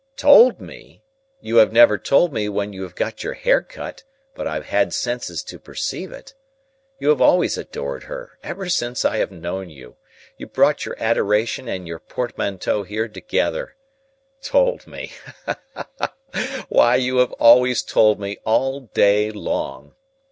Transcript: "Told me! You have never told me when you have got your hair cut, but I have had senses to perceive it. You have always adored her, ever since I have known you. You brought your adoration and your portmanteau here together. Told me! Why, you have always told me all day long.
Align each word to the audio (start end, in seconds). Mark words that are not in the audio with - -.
"Told 0.17 0.59
me! 0.59 1.03
You 1.41 1.57
have 1.57 1.71
never 1.71 1.99
told 1.99 2.33
me 2.33 2.49
when 2.49 2.73
you 2.73 2.81
have 2.81 2.95
got 2.95 3.23
your 3.23 3.33
hair 3.35 3.61
cut, 3.61 4.03
but 4.33 4.47
I 4.47 4.55
have 4.55 4.65
had 4.65 4.93
senses 4.95 5.43
to 5.43 5.59
perceive 5.59 6.11
it. 6.11 6.33
You 6.97 7.09
have 7.09 7.21
always 7.21 7.55
adored 7.55 8.05
her, 8.05 8.39
ever 8.41 8.67
since 8.67 9.05
I 9.05 9.17
have 9.17 9.29
known 9.31 9.69
you. 9.69 9.97
You 10.37 10.47
brought 10.47 10.85
your 10.85 10.95
adoration 10.99 11.67
and 11.67 11.87
your 11.87 11.99
portmanteau 11.99 12.81
here 12.81 13.07
together. 13.07 13.75
Told 14.41 14.87
me! 14.87 15.11
Why, 16.67 16.95
you 16.95 17.17
have 17.17 17.33
always 17.33 17.83
told 17.83 18.19
me 18.19 18.39
all 18.43 18.79
day 18.95 19.29
long. 19.29 19.93